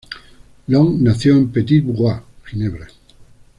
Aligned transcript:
Long 0.67 0.99
nació 1.03 1.33
en 1.37 1.51
Petit-Veyrier, 1.51 2.23
Ginebra. 2.45 2.87